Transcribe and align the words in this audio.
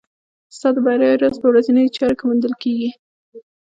ستا 0.55 0.67
د 0.75 0.77
بریا 0.85 1.11
راز 1.21 1.35
په 1.41 1.47
ورځنیو 1.51 1.93
چارو 1.97 2.17
کې 2.17 2.25
موندل 2.27 2.53
کېږي. 2.61 2.89